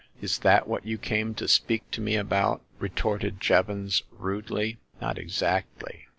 [0.19, 6.07] Is that what you came to speak to me about?" retorted Jevons, rudely." Not exactly.